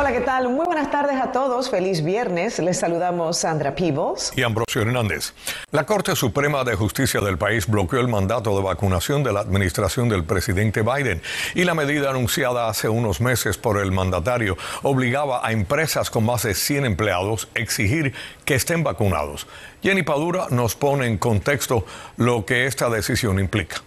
Hola, 0.00 0.12
¿qué 0.12 0.20
tal? 0.20 0.48
Muy 0.48 0.64
buenas 0.64 0.92
tardes 0.92 1.20
a 1.20 1.32
todos. 1.32 1.70
Feliz 1.70 2.04
viernes. 2.04 2.60
Les 2.60 2.78
saludamos 2.78 3.38
Sandra 3.38 3.74
Peebles 3.74 4.32
y 4.36 4.44
Ambrosio 4.44 4.82
Hernández. 4.82 5.32
La 5.72 5.86
Corte 5.86 6.14
Suprema 6.14 6.62
de 6.62 6.76
Justicia 6.76 7.20
del 7.20 7.36
país 7.36 7.66
bloqueó 7.66 7.98
el 7.98 8.06
mandato 8.06 8.56
de 8.56 8.62
vacunación 8.62 9.24
de 9.24 9.32
la 9.32 9.40
administración 9.40 10.08
del 10.08 10.22
presidente 10.22 10.82
Biden 10.82 11.20
y 11.56 11.64
la 11.64 11.74
medida 11.74 12.10
anunciada 12.10 12.68
hace 12.68 12.88
unos 12.88 13.20
meses 13.20 13.58
por 13.58 13.76
el 13.76 13.90
mandatario 13.90 14.56
obligaba 14.84 15.44
a 15.44 15.50
empresas 15.50 16.10
con 16.10 16.24
más 16.24 16.44
de 16.44 16.54
100 16.54 16.84
empleados 16.84 17.48
a 17.56 17.58
exigir 17.58 18.14
que 18.44 18.54
estén 18.54 18.84
vacunados. 18.84 19.48
Jenny 19.82 20.04
Padura 20.04 20.46
nos 20.50 20.76
pone 20.76 21.08
en 21.08 21.18
contexto 21.18 21.84
lo 22.16 22.46
que 22.46 22.66
esta 22.66 22.88
decisión 22.88 23.40
implica. 23.40 23.82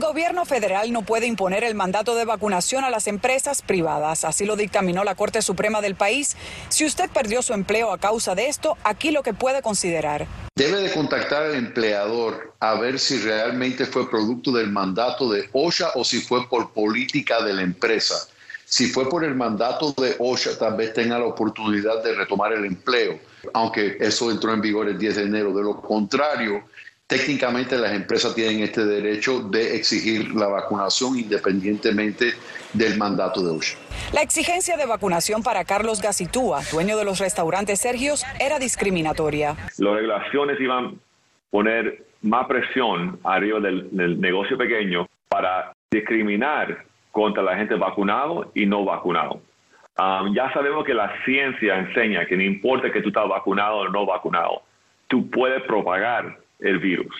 El 0.00 0.06
gobierno 0.06 0.46
federal 0.46 0.90
no 0.94 1.02
puede 1.02 1.26
imponer 1.26 1.62
el 1.62 1.74
mandato 1.74 2.14
de 2.14 2.24
vacunación 2.24 2.84
a 2.84 2.90
las 2.90 3.06
empresas 3.06 3.60
privadas. 3.60 4.24
Así 4.24 4.46
lo 4.46 4.56
dictaminó 4.56 5.04
la 5.04 5.14
Corte 5.14 5.42
Suprema 5.42 5.82
del 5.82 5.94
país. 5.94 6.38
Si 6.70 6.86
usted 6.86 7.10
perdió 7.10 7.42
su 7.42 7.52
empleo 7.52 7.92
a 7.92 7.98
causa 7.98 8.34
de 8.34 8.48
esto, 8.48 8.78
aquí 8.82 9.10
lo 9.10 9.22
que 9.22 9.34
puede 9.34 9.60
considerar. 9.60 10.26
Debe 10.56 10.80
de 10.80 10.90
contactar 10.90 11.42
al 11.42 11.54
empleador 11.54 12.54
a 12.60 12.76
ver 12.76 12.98
si 12.98 13.18
realmente 13.18 13.84
fue 13.84 14.08
producto 14.08 14.52
del 14.52 14.70
mandato 14.70 15.30
de 15.30 15.50
OSHA 15.52 15.90
o 15.94 16.02
si 16.02 16.22
fue 16.22 16.48
por 16.48 16.72
política 16.72 17.42
de 17.44 17.52
la 17.52 17.60
empresa. 17.60 18.14
Si 18.64 18.86
fue 18.86 19.06
por 19.06 19.22
el 19.22 19.34
mandato 19.34 19.92
de 19.92 20.16
OSHA, 20.18 20.56
tal 20.58 20.76
vez 20.78 20.94
tenga 20.94 21.18
la 21.18 21.26
oportunidad 21.26 22.02
de 22.02 22.14
retomar 22.14 22.54
el 22.54 22.64
empleo, 22.64 23.18
aunque 23.52 23.98
eso 24.00 24.30
entró 24.30 24.54
en 24.54 24.62
vigor 24.62 24.88
el 24.88 24.96
10 24.96 25.16
de 25.16 25.22
enero. 25.24 25.52
De 25.52 25.62
lo 25.62 25.78
contrario, 25.78 26.64
técnicamente 27.10 27.76
las 27.76 27.92
empresas 27.92 28.34
tienen 28.36 28.62
este 28.62 28.84
derecho 28.84 29.40
de 29.40 29.76
exigir 29.76 30.32
la 30.32 30.46
vacunación 30.46 31.18
independientemente 31.18 32.34
del 32.72 32.96
mandato 32.96 33.42
de 33.42 33.50
OSHA. 33.50 33.76
La 34.12 34.22
exigencia 34.22 34.76
de 34.76 34.86
vacunación 34.86 35.42
para 35.42 35.64
Carlos 35.64 36.00
Gacitúa, 36.00 36.60
dueño 36.70 36.96
de 36.96 37.04
los 37.04 37.18
restaurantes 37.18 37.80
Sergios, 37.80 38.24
era 38.38 38.60
discriminatoria. 38.60 39.56
Las 39.78 39.94
regulaciones 39.94 40.60
iban 40.60 40.84
a 40.84 40.92
poner 41.50 42.06
más 42.22 42.46
presión 42.46 43.18
arriba 43.24 43.58
del, 43.58 44.20
negocio 44.20 44.56
pequeño 44.56 45.08
para 45.28 45.72
discriminar 45.90 46.84
contra 47.10 47.42
la 47.42 47.56
gente 47.56 47.74
vacunado 47.74 48.52
y 48.54 48.66
no 48.66 48.84
vacunado. 48.84 49.42
Um, 49.98 50.32
ya 50.32 50.52
sabemos 50.52 50.84
que 50.84 50.94
la 50.94 51.12
ciencia 51.24 51.76
enseña 51.76 52.24
que 52.24 52.36
no 52.36 52.44
importa 52.44 52.92
que 52.92 53.02
tú 53.02 53.08
estás 53.08 53.28
vacunado 53.28 53.78
o 53.78 53.88
no 53.88 54.06
vacunado, 54.06 54.62
tú 55.08 55.28
puedes 55.28 55.60
propagar 55.64 56.38
el 56.60 56.78
virus. 56.78 57.14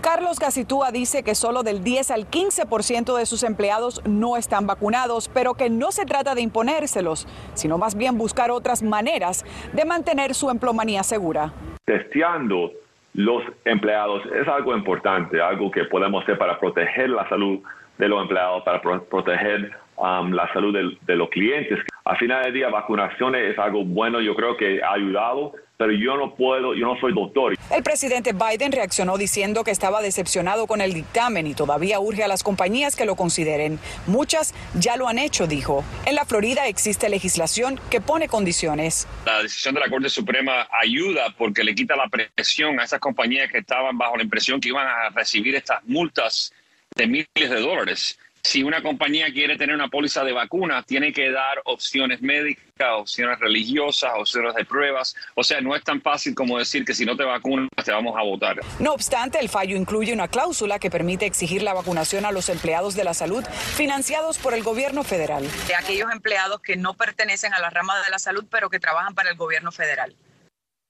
Carlos 0.00 0.38
Gacitúa 0.38 0.92
dice 0.92 1.22
que 1.24 1.34
solo 1.34 1.62
del 1.62 1.82
10 1.82 2.12
al 2.12 2.30
15% 2.30 3.16
de 3.16 3.26
sus 3.26 3.42
empleados 3.42 4.00
no 4.06 4.36
están 4.36 4.66
vacunados, 4.66 5.28
pero 5.28 5.54
que 5.54 5.68
no 5.68 5.90
se 5.90 6.06
trata 6.06 6.34
de 6.34 6.42
imponérselos, 6.42 7.26
sino 7.54 7.76
más 7.76 7.96
bien 7.96 8.16
buscar 8.16 8.50
otras 8.50 8.82
maneras 8.82 9.44
de 9.72 9.84
mantener 9.84 10.34
su 10.34 10.48
emplomanía 10.48 11.02
segura. 11.02 11.52
Testeando 11.84 12.70
los 13.14 13.42
empleados 13.64 14.22
es 14.26 14.46
algo 14.46 14.76
importante, 14.76 15.40
algo 15.40 15.70
que 15.70 15.84
podemos 15.84 16.22
hacer 16.22 16.38
para 16.38 16.58
proteger 16.60 17.10
la 17.10 17.28
salud 17.28 17.60
de 17.98 18.08
los 18.08 18.22
empleados, 18.22 18.62
para 18.62 18.80
proteger 18.80 19.72
um, 19.96 20.32
la 20.32 20.52
salud 20.52 20.74
de, 21.06 21.16
los 21.16 21.28
clientes. 21.30 21.78
Al 22.04 22.18
final 22.18 22.44
del 22.44 22.52
día, 22.52 22.68
vacunaciones 22.68 23.52
es 23.52 23.58
algo 23.58 23.84
bueno, 23.84 24.20
yo 24.20 24.34
creo 24.34 24.56
que 24.56 24.82
ha 24.82 24.92
ayudado, 24.92 25.54
pero 25.76 25.92
yo 25.92 26.16
no 26.16 26.34
puedo, 26.34 26.74
yo 26.74 26.86
no 26.86 26.98
soy 27.00 27.12
doctor. 27.12 27.56
El 27.70 27.82
presidente 27.82 28.32
Biden 28.32 28.72
reaccionó 28.72 29.18
diciendo 29.18 29.64
que 29.64 29.70
estaba 29.70 30.02
decepcionado 30.02 30.66
con 30.66 30.80
el 30.80 30.94
dictamen 30.94 31.46
y 31.46 31.54
todavía 31.54 32.00
urge 32.00 32.24
a 32.24 32.28
las 32.28 32.42
compañías 32.42 32.96
que 32.96 33.04
lo 33.04 33.16
consideren. 33.16 33.78
Muchas 34.06 34.54
ya 34.74 34.96
lo 34.96 35.08
han 35.08 35.18
hecho, 35.18 35.46
dijo. 35.46 35.84
En 36.06 36.14
la 36.14 36.24
Florida 36.24 36.66
existe 36.66 37.08
legislación 37.08 37.78
que 37.90 38.00
pone 38.00 38.28
condiciones. 38.28 39.06
La 39.24 39.42
decisión 39.42 39.74
de 39.74 39.80
la 39.80 39.90
Corte 39.90 40.08
Suprema 40.08 40.68
ayuda 40.82 41.34
porque 41.36 41.64
le 41.64 41.74
quita 41.74 41.96
la 41.96 42.08
presión 42.08 42.80
a 42.80 42.84
esas 42.84 43.00
compañías 43.00 43.50
que 43.50 43.58
estaban 43.58 43.98
bajo 43.98 44.16
la 44.16 44.22
impresión 44.22 44.60
que 44.60 44.68
iban 44.68 44.86
a 44.86 45.10
recibir 45.10 45.54
estas 45.54 45.84
multas 45.84 46.52
de 46.94 47.06
miles 47.06 47.26
de 47.34 47.60
dólares 47.60 48.18
si 48.46 48.62
una 48.62 48.80
compañía 48.80 49.26
quiere 49.32 49.56
tener 49.56 49.74
una 49.74 49.88
póliza 49.88 50.22
de 50.22 50.32
vacunas, 50.32 50.86
tiene 50.86 51.12
que 51.12 51.30
dar 51.30 51.60
opciones 51.64 52.22
médicas, 52.22 52.64
opciones 52.84 53.38
religiosas, 53.38 54.12
opciones 54.16 54.54
de 54.54 54.64
pruebas. 54.64 55.16
O 55.34 55.42
sea, 55.42 55.60
no 55.60 55.74
es 55.74 55.82
tan 55.82 56.00
fácil 56.00 56.34
como 56.34 56.58
decir 56.58 56.84
que 56.84 56.94
si 56.94 57.04
no 57.04 57.16
te 57.16 57.24
vacunas, 57.24 57.68
te 57.84 57.92
vamos 57.92 58.14
a 58.16 58.22
votar. 58.22 58.60
No 58.78 58.92
obstante, 58.92 59.38
el 59.38 59.48
fallo 59.48 59.76
incluye 59.76 60.12
una 60.12 60.28
cláusula 60.28 60.78
que 60.78 60.90
permite 60.90 61.26
exigir 61.26 61.62
la 61.62 61.74
vacunación 61.74 62.24
a 62.26 62.32
los 62.32 62.48
empleados 62.48 62.94
de 62.94 63.04
la 63.04 63.14
salud 63.14 63.44
financiados 63.76 64.38
por 64.38 64.54
el 64.54 64.62
gobierno 64.62 65.02
federal. 65.04 65.48
De 65.66 65.74
aquellos 65.74 66.10
empleados 66.12 66.60
que 66.60 66.76
no 66.76 66.94
pertenecen 66.94 67.54
a 67.54 67.60
la 67.60 67.70
rama 67.70 67.96
de 68.02 68.10
la 68.10 68.18
salud, 68.18 68.44
pero 68.50 68.68
que 68.68 68.78
trabajan 68.78 69.14
para 69.14 69.30
el 69.30 69.36
gobierno 69.36 69.72
federal 69.72 70.14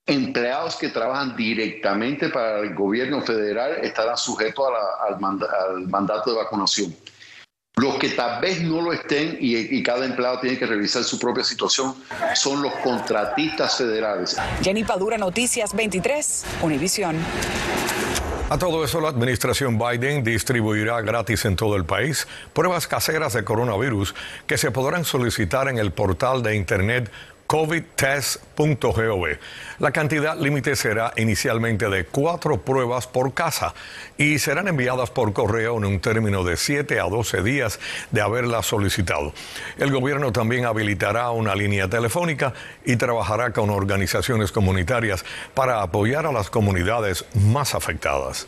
empleados 0.08 0.76
que 0.76 0.88
trabajan 0.91 1.34
directamente 1.36 2.28
para 2.28 2.60
el 2.60 2.74
gobierno 2.76 3.20
federal 3.22 3.72
estarán 3.82 4.16
sujetos 4.16 4.68
al, 5.00 5.18
mandato 5.88 6.30
de 6.30 6.36
vacunación. 6.36 6.94
Los 7.96 8.10
que 8.10 8.14
tal 8.14 8.42
vez 8.42 8.60
no 8.60 8.82
lo 8.82 8.92
estén 8.92 9.38
y, 9.40 9.82
cada 9.82 10.04
empleado 10.04 10.38
tiene 10.40 10.58
que 10.58 10.66
revisar 10.66 11.02
su 11.02 11.18
propia 11.18 11.42
situación 11.42 11.94
son 12.34 12.60
los 12.60 12.74
contratistas 12.74 13.78
federales. 13.78 14.36
Jenny 14.60 14.84
Padura, 14.84 15.16
Noticias 15.16 15.74
23, 15.74 16.44
Univisión. 16.60 17.16
A 18.50 18.58
todo 18.58 18.84
eso, 18.84 19.00
la 19.00 19.08
administración 19.08 19.78
Biden 19.78 20.22
distribuirá 20.22 21.00
gratis 21.00 21.46
en 21.46 21.56
todo 21.56 21.74
el 21.74 21.86
país 21.86 22.28
pruebas 22.52 22.86
caseras 22.86 23.32
de 23.32 23.44
coronavirus 23.44 24.14
que 24.46 24.58
se 24.58 24.70
podrán 24.70 25.06
solicitar 25.06 25.66
en 25.68 25.78
el 25.78 25.90
portal 25.90 26.42
de 26.42 26.54
Internet 26.54 27.10
covidtest.gov. 27.56 29.38
La 29.78 29.90
cantidad 29.90 30.38
límite 30.38 30.76
será 30.76 31.14
inicialmente 31.16 31.88
de 31.88 32.04
cuatro 32.04 32.60
pruebas 32.60 33.06
por 33.06 33.32
casa 33.32 33.72
y 34.18 34.38
serán 34.38 34.68
enviadas 34.68 35.08
por 35.08 35.32
correo 35.32 35.78
en 35.78 35.86
un 35.86 36.00
término 36.00 36.44
de 36.44 36.58
7 36.58 37.00
a 37.00 37.04
12 37.04 37.42
días 37.42 37.80
de 38.10 38.20
haberlas 38.20 38.66
solicitado. 38.66 39.32
El 39.78 39.90
gobierno 39.90 40.32
también 40.32 40.66
habilitará 40.66 41.30
una 41.30 41.54
línea 41.54 41.88
telefónica 41.88 42.52
y 42.84 42.96
trabajará 42.96 43.54
con 43.54 43.70
organizaciones 43.70 44.52
comunitarias 44.52 45.24
para 45.54 45.80
apoyar 45.80 46.26
a 46.26 46.32
las 46.32 46.50
comunidades 46.50 47.24
más 47.32 47.74
afectadas. 47.74 48.46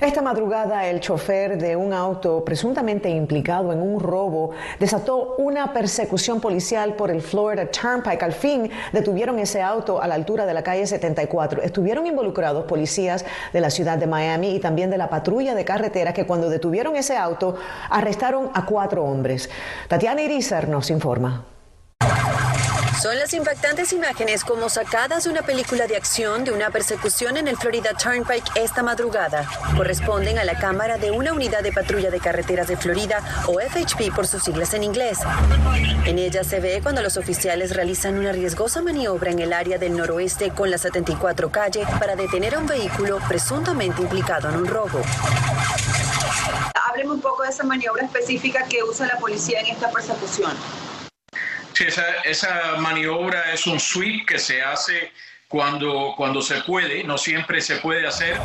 Esta 0.00 0.22
madrugada, 0.22 0.86
el 0.86 1.00
chofer 1.00 1.58
de 1.58 1.76
un 1.76 1.92
auto 1.92 2.42
presuntamente 2.42 3.10
implicado 3.10 3.70
en 3.70 3.82
un 3.82 4.00
robo 4.00 4.52
desató 4.78 5.34
una 5.36 5.74
persecución 5.74 6.40
policial 6.40 6.94
por 6.94 7.10
el 7.10 7.20
Florida 7.20 7.66
Turnpike. 7.66 8.22
Al 8.22 8.32
fin 8.32 8.70
detuvieron 8.92 9.38
ese 9.38 9.60
auto 9.60 10.00
a 10.00 10.08
la 10.08 10.14
altura 10.14 10.46
de 10.46 10.54
la 10.54 10.62
calle 10.62 10.86
74. 10.86 11.60
Estuvieron 11.60 12.06
involucrados 12.06 12.64
policías 12.64 13.26
de 13.52 13.60
la 13.60 13.68
ciudad 13.68 13.98
de 13.98 14.06
Miami 14.06 14.54
y 14.54 14.58
también 14.58 14.88
de 14.88 14.96
la 14.96 15.10
patrulla 15.10 15.54
de 15.54 15.66
carretera 15.66 16.14
que 16.14 16.26
cuando 16.26 16.48
detuvieron 16.48 16.96
ese 16.96 17.18
auto 17.18 17.56
arrestaron 17.90 18.48
a 18.54 18.64
cuatro 18.64 19.04
hombres. 19.04 19.50
Tatiana 19.86 20.22
Irizar 20.22 20.66
nos 20.66 20.90
informa. 20.90 21.44
Son 23.00 23.18
las 23.18 23.32
impactantes 23.32 23.94
imágenes 23.94 24.44
como 24.44 24.68
sacadas 24.68 25.24
de 25.24 25.30
una 25.30 25.40
película 25.40 25.86
de 25.86 25.96
acción 25.96 26.44
de 26.44 26.52
una 26.52 26.68
persecución 26.68 27.38
en 27.38 27.48
el 27.48 27.56
Florida 27.56 27.94
Turnpike 27.94 28.50
esta 28.56 28.82
madrugada. 28.82 29.48
Corresponden 29.74 30.38
a 30.38 30.44
la 30.44 30.58
cámara 30.58 30.98
de 30.98 31.10
una 31.10 31.32
unidad 31.32 31.62
de 31.62 31.72
patrulla 31.72 32.10
de 32.10 32.20
carreteras 32.20 32.68
de 32.68 32.76
Florida 32.76 33.22
o 33.46 33.58
FHP 33.58 34.14
por 34.14 34.26
sus 34.26 34.42
siglas 34.42 34.74
en 34.74 34.84
inglés. 34.84 35.18
En 36.04 36.18
ella 36.18 36.44
se 36.44 36.60
ve 36.60 36.80
cuando 36.82 37.00
los 37.00 37.16
oficiales 37.16 37.74
realizan 37.74 38.18
una 38.18 38.32
riesgosa 38.32 38.82
maniobra 38.82 39.30
en 39.30 39.38
el 39.38 39.54
área 39.54 39.78
del 39.78 39.96
noroeste 39.96 40.50
con 40.50 40.70
la 40.70 40.76
74 40.76 41.50
calle 41.50 41.86
para 41.98 42.16
detener 42.16 42.54
a 42.54 42.58
un 42.58 42.66
vehículo 42.66 43.18
presuntamente 43.26 44.02
implicado 44.02 44.50
en 44.50 44.56
un 44.56 44.66
robo. 44.66 45.00
Hábleme 46.86 47.12
un 47.12 47.20
poco 47.22 47.44
de 47.44 47.48
esa 47.48 47.64
maniobra 47.64 48.04
específica 48.04 48.66
que 48.68 48.82
usa 48.82 49.06
la 49.06 49.16
policía 49.16 49.60
en 49.60 49.68
esta 49.68 49.90
persecución 49.90 50.52
esa, 51.88 52.08
esa 52.24 52.76
maniobra 52.78 53.52
es 53.52 53.66
un 53.66 53.78
sweep 53.78 54.26
que 54.26 54.38
se 54.38 54.62
hace 54.62 55.12
cuando, 55.50 56.14
cuando 56.16 56.42
se 56.42 56.60
puede, 56.62 57.02
no 57.02 57.18
siempre 57.18 57.60
se 57.60 57.76
puede 57.76 58.06
hacer. 58.06 58.38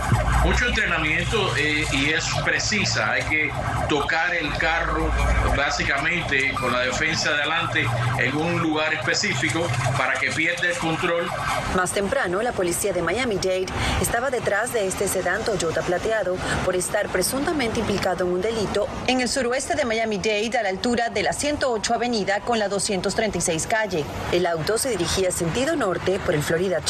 Mucho 0.44 0.66
entrenamiento 0.68 1.56
eh, 1.56 1.86
y 1.94 2.10
es 2.10 2.26
precisa, 2.44 3.12
hay 3.12 3.22
que 3.24 3.52
tocar 3.88 4.34
el 4.34 4.52
carro 4.58 5.12
básicamente 5.56 6.52
con 6.60 6.72
la 6.72 6.80
defensa 6.80 7.30
adelante 7.30 7.86
en 8.18 8.36
un 8.36 8.60
lugar 8.60 8.92
específico 8.96 9.68
para 9.96 10.16
que 10.16 10.32
pierda 10.32 10.68
el 10.68 10.78
control. 10.80 11.30
Más 11.76 11.92
temprano, 11.92 12.42
la 12.42 12.54
policía 12.54 12.92
de 12.92 13.04
Miami-Dade 13.04 13.68
estaba 14.02 14.32
detrás 14.32 14.74
de 14.74 14.88
este 14.88 15.08
sedán 15.08 15.44
Toyota 15.44 15.84
plateado 15.84 16.38
por 16.66 16.76
estar 16.76 17.10
presuntamente 17.10 17.82
implicado 17.82 18.26
en 18.26 18.32
un 18.32 18.42
delito 18.42 18.88
en 19.06 19.22
el 19.22 19.30
suroeste 19.30 19.76
de 19.76 19.86
Miami-Dade 19.86 20.58
a 20.58 20.64
la 20.64 20.70
altura 20.70 21.10
de 21.10 21.22
la 21.22 21.34
108 21.34 21.94
Avenida 21.94 22.40
con 22.40 22.58
la 22.58 22.68
236 22.68 23.68
calle. 23.68 24.04
El 24.32 24.48
auto 24.48 24.80
se 24.80 24.90
dirigía 24.90 25.30
sentido 25.30 25.76
norte 25.76 26.20
por 26.26 26.34
el 26.34 26.42
Florida 26.42 26.82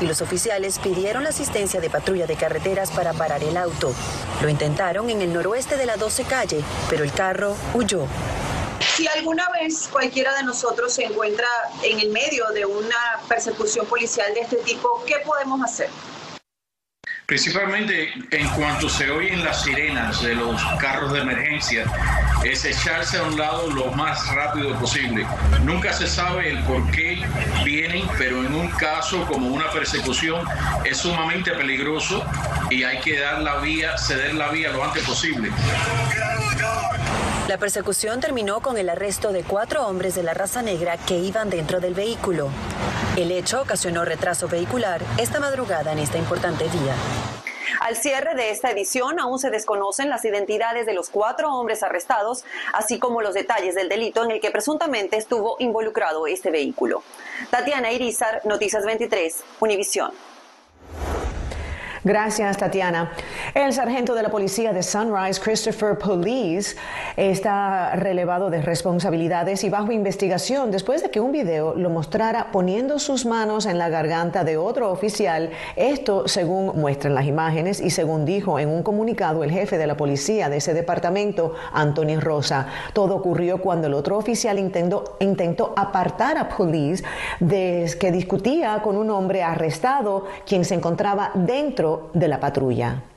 Y 0.00 0.06
los 0.06 0.20
oficiales 0.20 0.78
pidieron 0.78 1.24
la 1.24 1.30
asistencia 1.30 1.80
de 1.80 1.90
patrulla 1.90 2.26
de 2.26 2.36
carreteras 2.36 2.90
para 2.90 3.12
parar 3.12 3.42
el 3.42 3.56
auto. 3.56 3.92
Lo 4.42 4.48
intentaron 4.48 5.10
en 5.10 5.22
el 5.22 5.32
noroeste 5.32 5.76
de 5.76 5.86
la 5.86 5.96
12 5.96 6.24
calle, 6.24 6.62
pero 6.88 7.04
el 7.04 7.12
carro 7.12 7.56
huyó. 7.74 8.06
Si 8.96 9.08
alguna 9.08 9.48
vez 9.50 9.88
cualquiera 9.88 10.34
de 10.36 10.44
nosotros 10.44 10.92
se 10.92 11.04
encuentra 11.04 11.48
en 11.82 11.98
el 11.98 12.10
medio 12.10 12.46
de 12.50 12.64
una 12.64 13.20
persecución 13.28 13.86
policial 13.86 14.32
de 14.34 14.40
este 14.40 14.56
tipo, 14.56 15.02
¿qué 15.06 15.16
podemos 15.24 15.60
hacer? 15.62 15.90
Principalmente 17.34 18.12
en 18.30 18.48
cuanto 18.50 18.88
se 18.88 19.10
oyen 19.10 19.42
las 19.42 19.64
sirenas 19.64 20.22
de 20.22 20.36
los 20.36 20.62
carros 20.78 21.12
de 21.12 21.18
emergencia, 21.18 21.84
es 22.44 22.64
echarse 22.64 23.18
a 23.18 23.24
un 23.24 23.36
lado 23.36 23.68
lo 23.72 23.90
más 23.90 24.24
rápido 24.32 24.72
posible. 24.78 25.26
Nunca 25.64 25.92
se 25.92 26.06
sabe 26.06 26.50
el 26.50 26.62
por 26.62 26.88
qué 26.92 27.26
vienen, 27.64 28.06
pero 28.18 28.38
en 28.44 28.54
un 28.54 28.68
caso 28.68 29.26
como 29.26 29.48
una 29.48 29.68
persecución 29.72 30.46
es 30.84 30.98
sumamente 30.98 31.50
peligroso 31.50 32.24
y 32.70 32.84
hay 32.84 33.00
que 33.00 33.18
dar 33.18 33.42
la 33.42 33.56
vía, 33.56 33.98
ceder 33.98 34.34
la 34.34 34.50
vía 34.50 34.70
lo 34.70 34.84
antes 34.84 35.02
posible. 35.02 35.50
La 37.48 37.58
persecución 37.58 38.20
terminó 38.20 38.60
con 38.60 38.78
el 38.78 38.88
arresto 38.88 39.30
de 39.30 39.42
cuatro 39.44 39.86
hombres 39.86 40.14
de 40.14 40.22
la 40.22 40.32
raza 40.32 40.62
negra 40.62 40.96
que 40.96 41.18
iban 41.18 41.50
dentro 41.50 41.78
del 41.78 41.92
vehículo. 41.92 42.48
El 43.18 43.30
hecho 43.30 43.60
ocasionó 43.60 44.06
retraso 44.06 44.48
vehicular 44.48 45.02
esta 45.18 45.40
madrugada 45.40 45.92
en 45.92 45.98
esta 45.98 46.16
importante 46.16 46.64
vía. 46.64 46.94
Al 47.80 47.96
cierre 47.96 48.34
de 48.34 48.50
esta 48.50 48.70
edición 48.70 49.20
aún 49.20 49.38
se 49.38 49.50
desconocen 49.50 50.08
las 50.08 50.24
identidades 50.24 50.86
de 50.86 50.94
los 50.94 51.10
cuatro 51.10 51.52
hombres 51.52 51.82
arrestados, 51.82 52.46
así 52.72 52.98
como 52.98 53.20
los 53.20 53.34
detalles 53.34 53.74
del 53.74 53.90
delito 53.90 54.24
en 54.24 54.30
el 54.30 54.40
que 54.40 54.50
presuntamente 54.50 55.18
estuvo 55.18 55.56
involucrado 55.58 56.26
este 56.26 56.50
vehículo. 56.50 57.02
Tatiana 57.50 57.92
Irizar, 57.92 58.40
Noticias 58.46 58.86
23, 58.86 59.44
Univisión. 59.60 60.12
Gracias, 62.04 62.58
Tatiana. 62.58 63.12
El 63.54 63.72
sargento 63.72 64.16
de 64.16 64.24
la 64.24 64.30
policía 64.30 64.72
de 64.72 64.82
Sunrise, 64.82 65.40
Christopher 65.40 65.96
Police, 65.96 66.74
está 67.16 67.94
relevado 67.94 68.50
de 68.50 68.60
responsabilidades 68.60 69.62
y 69.62 69.70
bajo 69.70 69.92
investigación 69.92 70.72
después 70.72 71.04
de 71.04 71.10
que 71.12 71.20
un 71.20 71.30
video 71.30 71.72
lo 71.76 71.88
mostrara 71.88 72.50
poniendo 72.50 72.98
sus 72.98 73.24
manos 73.24 73.66
en 73.66 73.78
la 73.78 73.88
garganta 73.90 74.42
de 74.42 74.56
otro 74.56 74.90
oficial. 74.90 75.50
Esto 75.76 76.26
según 76.26 76.80
muestran 76.80 77.14
las 77.14 77.26
imágenes 77.26 77.80
y 77.80 77.90
según 77.90 78.24
dijo 78.24 78.58
en 78.58 78.70
un 78.70 78.82
comunicado 78.82 79.44
el 79.44 79.52
jefe 79.52 79.78
de 79.78 79.86
la 79.86 79.96
policía 79.96 80.48
de 80.48 80.56
ese 80.56 80.74
departamento, 80.74 81.54
Anthony 81.72 82.18
Rosa. 82.18 82.66
Todo 82.92 83.14
ocurrió 83.14 83.58
cuando 83.58 83.86
el 83.86 83.94
otro 83.94 84.18
oficial 84.18 84.58
intentó, 84.58 85.16
intentó 85.20 85.74
apartar 85.76 86.38
a 86.38 86.48
Police 86.48 87.04
que 87.38 88.10
discutía 88.10 88.82
con 88.82 88.96
un 88.96 89.10
hombre 89.10 89.44
arrestado 89.44 90.24
quien 90.44 90.64
se 90.64 90.74
encontraba 90.74 91.30
dentro 91.34 92.10
de 92.14 92.26
la 92.26 92.40
patrulla. 92.40 93.13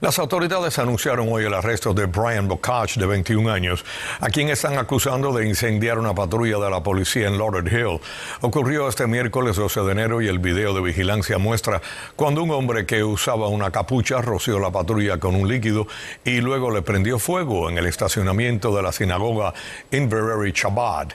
Las 0.00 0.18
autoridades 0.18 0.78
anunciaron 0.78 1.28
hoy 1.30 1.44
el 1.44 1.52
arresto 1.52 1.92
de 1.92 2.06
Brian 2.06 2.48
Bocage, 2.48 2.98
de 2.98 3.04
21 3.04 3.52
años, 3.52 3.84
a 4.18 4.30
quien 4.30 4.48
están 4.48 4.78
acusando 4.78 5.30
de 5.30 5.46
incendiar 5.46 5.98
una 5.98 6.14
patrulla 6.14 6.58
de 6.58 6.70
la 6.70 6.82
policía 6.82 7.28
en 7.28 7.36
Lauderdale. 7.36 8.00
Ocurrió 8.40 8.88
este 8.88 9.06
miércoles 9.06 9.56
12 9.56 9.82
de 9.82 9.92
enero 9.92 10.22
y 10.22 10.28
el 10.28 10.38
video 10.38 10.72
de 10.72 10.80
vigilancia 10.80 11.36
muestra 11.36 11.82
cuando 12.16 12.42
un 12.42 12.50
hombre 12.50 12.86
que 12.86 13.04
usaba 13.04 13.48
una 13.48 13.70
capucha 13.70 14.22
roció 14.22 14.58
la 14.58 14.70
patrulla 14.70 15.18
con 15.18 15.34
un 15.34 15.46
líquido 15.46 15.86
y 16.24 16.40
luego 16.40 16.70
le 16.70 16.80
prendió 16.80 17.18
fuego 17.18 17.68
en 17.68 17.76
el 17.76 17.84
estacionamiento 17.84 18.74
de 18.74 18.82
la 18.82 18.92
sinagoga 18.92 19.52
Inverary 19.90 20.54
Chabad. 20.54 21.08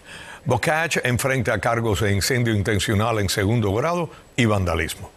Bocage 0.46 1.02
enfrenta 1.04 1.58
cargos 1.58 2.02
de 2.02 2.14
incendio 2.14 2.54
intencional 2.54 3.18
en 3.18 3.30
segundo 3.30 3.74
grado 3.74 4.12
y 4.36 4.46
vandalismo. 4.46 5.10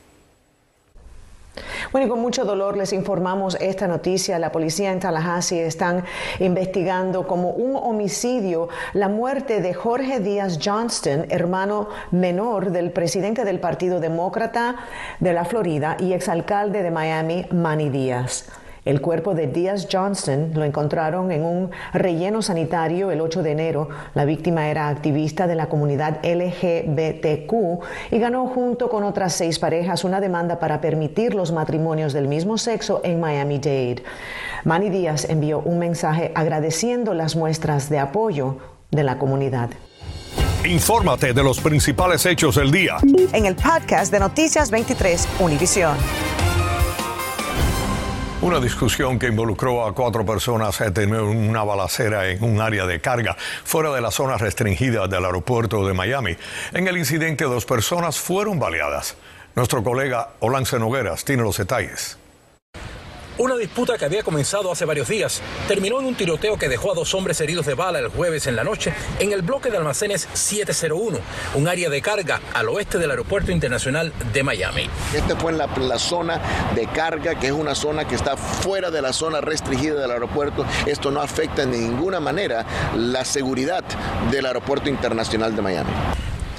Bueno, 1.93 2.07
y 2.07 2.11
con 2.11 2.21
mucho 2.21 2.45
dolor 2.45 2.77
les 2.77 2.93
informamos 2.93 3.57
esta 3.61 3.87
noticia. 3.87 4.39
La 4.39 4.53
policía 4.53 4.93
en 4.93 5.01
Tallahassee 5.01 5.65
están 5.65 6.05
investigando 6.39 7.27
como 7.27 7.51
un 7.51 7.77
homicidio 7.77 8.69
la 8.93 9.09
muerte 9.09 9.61
de 9.61 9.75
Jorge 9.75 10.21
Díaz 10.21 10.59
Johnston, 10.63 11.27
hermano 11.31 11.89
menor 12.11 12.71
del 12.71 12.91
presidente 12.91 13.45
del 13.45 13.61
Partido 13.61 14.01
Demócrata 14.01 14.77
de 15.21 15.33
la 15.33 15.45
Florida 15.45 15.97
y 15.99 16.13
exalcalde 16.13 16.83
de 16.83 16.91
Miami, 16.91 17.47
Manny 17.51 17.89
Díaz. 17.89 18.47
El 18.89 19.03
cuerpo 19.03 19.35
de 19.35 19.49
Díaz 19.49 19.87
Johnson 19.93 20.53
lo 20.55 20.65
encontraron 20.65 21.31
en 21.31 21.45
un 21.45 21.71
relleno 21.93 22.41
sanitario 22.41 23.11
el 23.11 23.21
8 23.21 23.43
de 23.43 23.51
enero. 23.51 23.91
La 24.15 24.25
víctima 24.25 24.71
era 24.71 24.89
activista 24.89 25.47
de 25.47 25.55
la 25.55 25.69
comunidad 25.69 26.21
LGBTQ 26.25 27.53
y 28.11 28.19
ganó 28.19 28.47
junto 28.47 28.89
con 28.89 29.05
otras 29.05 29.35
seis 29.35 29.59
parejas 29.59 30.05
una 30.05 30.23
demanda 30.23 30.59
para 30.59 30.81
permitir 30.81 31.35
los 31.35 31.53
matrimonios 31.53 32.15
del 32.15 32.29
mismo 32.29 32.57
sexo 32.57 33.03
en 33.05 33.21
Miami-Dade. 33.21 34.05
Manny 34.65 34.89
Díaz 34.89 35.29
envió 35.29 35.59
un 35.59 35.79
mensaje 35.79 36.33
agradeciendo 36.35 37.13
las 37.13 37.37
muestras 37.37 37.91
de 37.91 37.99
apoyo 37.99 38.57
de 38.91 39.05
la 39.05 39.19
comunidad. 39.19 39.69
Infórmate 40.65 41.35
de 41.35 41.43
los 41.43 41.61
principales 41.61 42.25
hechos 42.25 42.57
del 42.57 42.71
día 42.71 42.97
en 43.35 43.45
el 43.45 43.55
podcast 43.55 44.11
de 44.11 44.19
Noticias 44.19 44.71
23 44.71 45.29
Univisión. 45.41 45.95
Una 48.41 48.61
discusión 48.61 49.19
que 49.19 49.27
involucró 49.27 49.85
a 49.85 49.93
cuatro 49.93 50.25
personas 50.25 50.81
en 50.81 51.13
una 51.13 51.65
balacera 51.65 52.29
en 52.29 52.45
un 52.45 52.61
área 52.61 52.87
de 52.87 53.01
carga 53.01 53.37
fuera 53.65 53.93
de 53.93 54.01
la 54.01 54.13
zona 54.13 54.39
restringida 54.39 55.09
del 55.09 55.25
aeropuerto 55.25 55.85
de 55.85 55.93
Miami. 55.93 56.37
En 56.73 56.87
el 56.87 56.99
incidente, 56.99 57.45
dos 57.45 57.67
personas 57.67 58.21
fueron 58.21 58.61
baleadas. 58.61 59.17
Nuestro 59.57 59.83
colega 59.83 60.35
Olance 60.39 60.79
Nogueras 60.79 61.25
tiene 61.25 61.43
los 61.43 61.57
detalles. 61.57 62.17
Una 63.39 63.55
disputa 63.55 63.97
que 63.97 64.05
había 64.05 64.25
comenzado 64.25 64.73
hace 64.73 64.85
varios 64.85 65.07
días 65.07 65.41
terminó 65.69 66.01
en 66.01 66.07
un 66.07 66.17
tiroteo 66.17 66.59
que 66.59 66.69
dejó 66.69 66.91
a 66.91 66.95
dos 66.97 67.15
hombres 67.15 67.41
heridos 67.41 67.67
de 67.67 67.75
bala 67.75 68.01
el 68.01 68.09
jueves 68.09 68.49
en 68.49 68.57
la 68.57 68.65
noche 68.65 68.93
en 69.21 69.33
el 69.33 69.43
bloque 69.43 69.71
de 69.71 69.77
almacenes 69.77 70.29
701, 70.33 71.19
un 71.55 71.69
área 71.69 71.89
de 71.89 72.03
carga 72.03 72.41
al 72.53 72.69
oeste 72.69 72.99
del 72.99 73.13
Aeropuerto 73.13 73.53
Internacional 73.53 74.13
de 74.33 74.43
Miami. 74.43 74.91
Este 75.15 75.37
fue 75.37 75.53
en 75.53 75.59
la, 75.59 75.69
la 75.69 76.01
zona 76.01 76.43
de 76.75 76.89
carga, 76.89 77.39
que 77.39 77.47
es 77.47 77.53
una 77.53 77.77
zona 77.77 78.09
que 78.09 78.17
está 78.17 78.37
fuera 78.37 78.91
de 78.91 79.03
la 79.03 79.13
zona 79.13 79.41
restringida 79.41 80.01
del 80.01 80.11
aeropuerto. 80.11 80.67
Esto 80.87 81.13
no 81.13 81.21
afecta 81.21 81.63
en 81.63 81.71
ninguna 81.71 82.19
manera 82.19 82.67
la 82.97 83.25
seguridad 83.25 83.85
del 84.33 84.47
Aeropuerto 84.47 84.89
Internacional 84.89 85.55
de 85.55 85.63
Miami. 85.63 85.91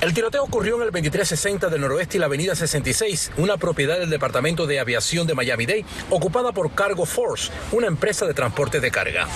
El 0.01 0.13
tiroteo 0.13 0.43
ocurrió 0.43 0.77
en 0.77 0.83
el 0.83 0.91
2360 0.91 1.67
del 1.67 1.81
noroeste 1.81 2.15
y 2.15 2.19
la 2.21 2.27
avenida 2.27 2.55
66, 2.55 3.33
una 3.35 3.57
propiedad 3.57 3.99
del 3.99 4.09
Departamento 4.09 4.65
de 4.65 4.79
Aviación 4.79 5.27
de 5.27 5.35
Miami-Dade, 5.35 5.83
ocupada 6.09 6.53
por 6.53 6.71
Cargo 6.71 7.05
Force, 7.05 7.51
una 7.73 7.87
empresa 7.87 8.25
de 8.25 8.33
transporte 8.33 8.79
de 8.79 8.91
carga. 8.91 9.27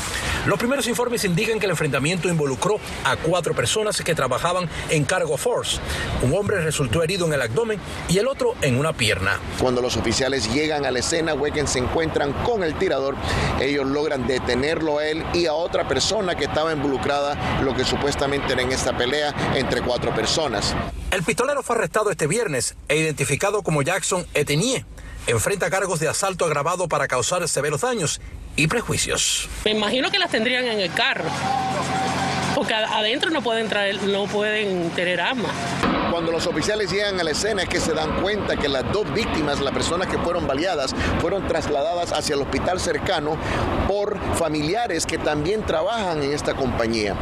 Los 0.45 0.57
primeros 0.57 0.87
informes 0.87 1.25
indican 1.25 1.59
que 1.59 1.65
el 1.65 1.71
enfrentamiento 1.71 2.29
involucró 2.29 2.77
a 3.03 3.17
cuatro 3.17 3.53
personas 3.53 4.01
que 4.01 4.15
trabajaban 4.15 4.69
en 4.89 5.03
Cargo 5.03 5.35
Force. 5.35 5.79
Un 6.21 6.33
hombre 6.33 6.61
resultó 6.61 7.03
herido 7.03 7.25
en 7.25 7.33
el 7.33 7.41
abdomen 7.41 7.77
y 8.07 8.19
el 8.19 8.27
otro 8.29 8.55
en 8.61 8.79
una 8.79 8.93
pierna. 8.93 9.41
Cuando 9.59 9.81
los 9.81 9.97
oficiales 9.97 10.53
llegan 10.53 10.85
a 10.85 10.91
la 10.91 10.99
escena, 10.99 11.33
Weekend 11.33 11.67
se 11.67 11.79
encuentran 11.79 12.31
con 12.45 12.63
el 12.63 12.75
tirador. 12.75 13.15
Ellos 13.59 13.85
logran 13.85 14.27
detenerlo 14.27 14.99
a 14.99 15.07
él 15.07 15.25
y 15.33 15.45
a 15.45 15.53
otra 15.53 15.89
persona 15.89 16.35
que 16.35 16.45
estaba 16.45 16.71
involucrada, 16.71 17.61
lo 17.61 17.75
que 17.75 17.83
supuestamente 17.83 18.53
era 18.53 18.61
en 18.61 18.71
esta 18.71 18.95
pelea 18.95 19.35
entre 19.55 19.81
cuatro 19.81 20.15
personas. 20.15 20.52
El 21.11 21.23
pistolero 21.23 21.63
fue 21.63 21.75
arrestado 21.75 22.11
este 22.11 22.27
viernes 22.27 22.75
e 22.87 22.97
identificado 22.97 23.63
como 23.63 23.81
Jackson 23.81 24.25
Etenier. 24.33 24.85
Enfrenta 25.25 25.69
cargos 25.69 25.99
de 25.99 26.09
asalto 26.09 26.45
agravado 26.45 26.87
para 26.87 27.07
causar 27.07 27.47
severos 27.47 27.81
daños 27.81 28.19
y 28.55 28.67
prejuicios. 28.67 29.49
Me 29.65 29.71
imagino 29.71 30.11
que 30.11 30.19
las 30.19 30.29
tendrían 30.29 30.65
en 30.65 30.79
el 30.79 30.93
carro, 30.93 31.29
porque 32.55 32.73
adentro 32.73 33.29
no 33.31 33.41
pueden 33.41 33.69
traer, 33.69 34.03
no 34.03 34.25
pueden 34.25 34.89
tener 34.91 35.21
armas. 35.21 35.51
Cuando 36.11 36.31
los 36.31 36.45
oficiales 36.45 36.91
llegan 36.91 37.19
a 37.19 37.23
la 37.23 37.31
escena 37.31 37.63
es 37.63 37.69
que 37.69 37.79
se 37.79 37.93
dan 37.93 38.21
cuenta 38.21 38.55
que 38.55 38.69
las 38.69 38.91
dos 38.91 39.11
víctimas, 39.13 39.59
las 39.59 39.73
personas 39.73 40.07
que 40.07 40.19
fueron 40.19 40.45
baleadas, 40.45 40.93
fueron 41.19 41.47
trasladadas 41.47 42.11
hacia 42.11 42.35
el 42.35 42.41
hospital 42.41 42.79
cercano 42.79 43.37
por 43.87 44.19
familiares 44.35 45.07
que 45.07 45.17
también 45.17 45.65
trabajan 45.65 46.21
en 46.21 46.33
esta 46.33 46.53
compañía. 46.53 47.15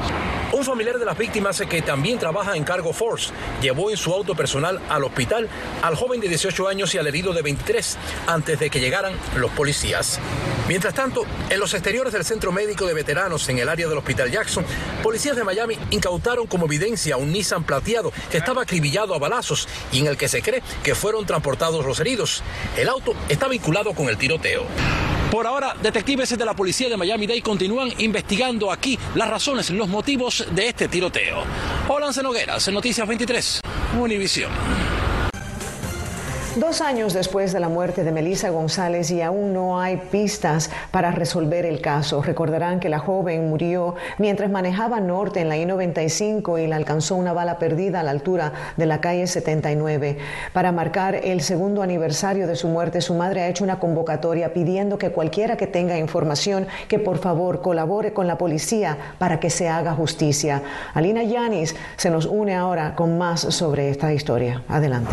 Un 0.53 0.65
familiar 0.65 0.99
de 0.99 1.05
las 1.05 1.17
víctimas 1.17 1.63
que 1.69 1.81
también 1.81 2.19
trabaja 2.19 2.57
en 2.57 2.65
Cargo 2.65 2.91
Force 2.91 3.31
llevó 3.61 3.89
en 3.89 3.95
su 3.95 4.13
auto 4.13 4.35
personal 4.35 4.81
al 4.89 5.05
hospital 5.05 5.47
al 5.81 5.95
joven 5.95 6.19
de 6.19 6.27
18 6.27 6.67
años 6.67 6.93
y 6.93 6.97
al 6.97 7.07
herido 7.07 7.31
de 7.31 7.41
23 7.41 7.97
antes 8.27 8.59
de 8.59 8.69
que 8.69 8.81
llegaran 8.81 9.13
los 9.37 9.49
policías. 9.51 10.19
Mientras 10.67 10.93
tanto, 10.93 11.25
en 11.49 11.57
los 11.57 11.73
exteriores 11.73 12.11
del 12.11 12.25
Centro 12.25 12.51
Médico 12.51 12.85
de 12.85 12.93
Veteranos 12.93 13.47
en 13.47 13.59
el 13.59 13.69
área 13.69 13.87
del 13.87 13.97
Hospital 13.97 14.29
Jackson, 14.29 14.65
policías 15.01 15.37
de 15.37 15.45
Miami 15.45 15.77
incautaron 15.89 16.47
como 16.47 16.65
evidencia 16.65 17.15
un 17.15 17.31
Nissan 17.31 17.63
plateado 17.63 18.11
que 18.29 18.37
estaba 18.37 18.63
acribillado 18.63 19.15
a 19.15 19.19
balazos 19.19 19.69
y 19.93 19.99
en 19.99 20.07
el 20.07 20.17
que 20.17 20.27
se 20.27 20.41
cree 20.41 20.61
que 20.83 20.95
fueron 20.95 21.25
transportados 21.25 21.85
los 21.85 21.99
heridos. 22.01 22.43
El 22.75 22.89
auto 22.89 23.13
está 23.29 23.47
vinculado 23.47 23.93
con 23.93 24.09
el 24.09 24.17
tiroteo. 24.17 24.65
Por 25.31 25.47
ahora, 25.47 25.73
detectives 25.81 26.37
de 26.37 26.43
la 26.43 26.53
policía 26.53 26.89
de 26.89 26.97
Miami-Dade 26.97 27.41
continúan 27.41 27.89
investigando 27.99 28.69
aquí 28.69 28.99
las 29.15 29.29
razones, 29.29 29.69
los 29.69 29.87
motivos 29.87 30.45
de 30.51 30.67
este 30.67 30.89
tiroteo. 30.89 31.45
Hola, 31.87 32.11
Nogueras, 32.21 32.67
Noticias 32.67 33.07
23, 33.07 33.61
Univisión. 33.97 34.51
Dos 36.57 36.81
años 36.81 37.13
después 37.13 37.53
de 37.53 37.61
la 37.61 37.69
muerte 37.69 38.03
de 38.03 38.11
Melissa 38.11 38.49
González 38.49 39.09
y 39.09 39.21
aún 39.21 39.53
no 39.53 39.79
hay 39.79 39.95
pistas 39.95 40.69
para 40.91 41.11
resolver 41.11 41.65
el 41.65 41.79
caso. 41.79 42.21
Recordarán 42.21 42.81
que 42.81 42.89
la 42.89 42.99
joven 42.99 43.49
murió 43.49 43.95
mientras 44.17 44.51
manejaba 44.51 44.99
norte 44.99 45.39
en 45.39 45.47
la 45.47 45.55
I-95 45.55 46.61
y 46.61 46.67
la 46.67 46.75
alcanzó 46.75 47.15
una 47.15 47.31
bala 47.31 47.57
perdida 47.57 48.01
a 48.01 48.03
la 48.03 48.11
altura 48.11 48.51
de 48.75 48.85
la 48.85 48.99
calle 48.99 49.27
79. 49.27 50.17
Para 50.51 50.73
marcar 50.73 51.15
el 51.15 51.39
segundo 51.39 51.83
aniversario 51.83 52.47
de 52.47 52.57
su 52.57 52.67
muerte, 52.67 52.99
su 52.99 53.13
madre 53.13 53.43
ha 53.43 53.47
hecho 53.47 53.63
una 53.63 53.79
convocatoria 53.79 54.51
pidiendo 54.51 54.97
que 54.97 55.11
cualquiera 55.11 55.55
que 55.55 55.67
tenga 55.67 55.97
información 55.97 56.67
que 56.89 56.99
por 56.99 57.19
favor 57.19 57.61
colabore 57.61 58.11
con 58.11 58.27
la 58.27 58.37
policía 58.37 58.97
para 59.19 59.39
que 59.39 59.49
se 59.49 59.69
haga 59.69 59.93
justicia. 59.93 60.61
Alina 60.93 61.23
Yanis 61.23 61.77
se 61.95 62.09
nos 62.09 62.25
une 62.25 62.55
ahora 62.55 62.93
con 62.93 63.17
más 63.17 63.39
sobre 63.39 63.89
esta 63.89 64.11
historia. 64.11 64.63
Adelante. 64.67 65.11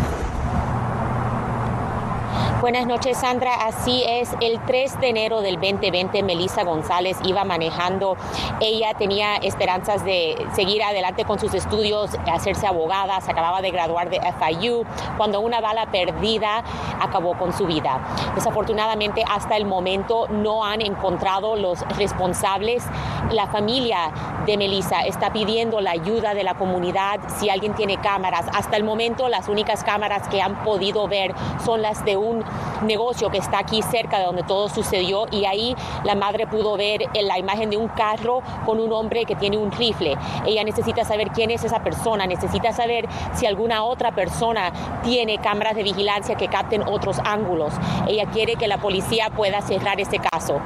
Buenas 2.61 2.87
noches, 2.87 3.17
Sandra. 3.17 3.53
Así 3.53 4.03
es, 4.05 4.31
el 4.41 4.59
3 4.65 4.99
de 4.99 5.07
enero 5.07 5.39
del 5.39 5.55
2020, 5.61 6.23
Melissa 6.23 6.65
González 6.65 7.17
iba 7.23 7.45
manejando. 7.45 8.17
Ella 8.59 8.93
tenía 8.95 9.37
esperanzas 9.37 10.03
de 10.03 10.35
seguir 10.53 10.83
adelante 10.83 11.23
con 11.23 11.39
sus 11.39 11.53
estudios, 11.53 12.11
hacerse 12.29 12.67
abogada, 12.67 13.21
se 13.21 13.31
acababa 13.31 13.61
de 13.61 13.71
graduar 13.71 14.09
de 14.09 14.19
FIU, 14.19 14.83
cuando 15.15 15.39
una 15.39 15.61
bala 15.61 15.85
perdida 15.85 16.65
acabó 16.99 17.37
con 17.37 17.53
su 17.53 17.65
vida. 17.65 18.01
Desafortunadamente, 18.35 19.23
hasta 19.25 19.55
el 19.55 19.63
momento 19.63 20.27
no 20.27 20.65
han 20.65 20.81
encontrado 20.81 21.55
los 21.55 21.79
responsables. 21.97 22.83
La 23.31 23.47
familia 23.47 24.11
de 24.45 24.57
Melissa 24.57 25.05
está 25.05 25.31
pidiendo 25.31 25.79
la 25.79 25.91
ayuda 25.91 26.33
de 26.33 26.43
la 26.43 26.55
comunidad 26.55 27.21
si 27.37 27.49
alguien 27.49 27.73
tiene 27.73 28.01
cámaras. 28.01 28.47
Hasta 28.53 28.75
el 28.75 28.83
momento, 28.83 29.29
las 29.29 29.47
únicas 29.47 29.85
cámaras 29.85 30.27
que 30.27 30.41
han 30.41 30.61
podido 30.65 31.07
ver 31.07 31.33
son 31.63 31.81
las 31.81 32.03
de 32.03 32.17
un 32.17 32.48
negocio 32.83 33.29
que 33.29 33.37
está 33.37 33.59
aquí 33.59 33.81
cerca 33.81 34.19
de 34.19 34.25
donde 34.25 34.43
todo 34.43 34.69
sucedió 34.69 35.25
y 35.31 35.45
ahí 35.45 35.75
la 36.03 36.15
madre 36.15 36.47
pudo 36.47 36.77
ver 36.77 37.01
la 37.21 37.37
imagen 37.37 37.69
de 37.69 37.77
un 37.77 37.87
carro 37.89 38.41
con 38.65 38.79
un 38.79 38.91
hombre 38.93 39.25
que 39.25 39.35
tiene 39.35 39.57
un 39.57 39.71
rifle. 39.71 40.17
Ella 40.45 40.63
necesita 40.63 41.03
saber 41.03 41.31
quién 41.31 41.51
es 41.51 41.63
esa 41.63 41.79
persona, 41.79 42.25
necesita 42.25 42.73
saber 42.73 43.07
si 43.33 43.45
alguna 43.45 43.83
otra 43.83 44.11
persona 44.11 44.71
tiene 45.03 45.37
cámaras 45.39 45.75
de 45.75 45.83
vigilancia 45.83 46.35
que 46.35 46.47
capten 46.47 46.83
otros 46.83 47.19
ángulos. 47.23 47.73
Ella 48.07 48.25
quiere 48.31 48.55
que 48.55 48.67
la 48.67 48.77
policía 48.77 49.29
pueda 49.29 49.61
cerrar 49.61 49.99
ese 49.99 50.19
caso. 50.19 50.59